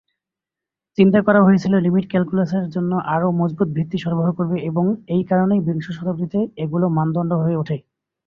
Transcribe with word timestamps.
চিন্তা 0.97 1.19
করা 1.27 1.39
হয়েছিল 1.43 1.73
লিমিট 1.85 2.05
ক্যালকুলাসের 2.09 2.65
জন্য 2.75 2.91
আরও 3.13 3.27
মজবুত 3.39 3.69
ভিত্তি 3.77 3.97
সরবরাহ 4.03 4.31
করবে 4.39 4.57
এবং 4.69 4.85
এই 5.15 5.23
কারণেই 5.29 5.61
বিংশ 5.67 5.85
শতাব্দীতে 5.97 6.39
এগুলো 6.63 6.85
মানদণ্ড 6.97 7.31
হয়ে 7.41 7.59
ওঠে। 7.61 7.77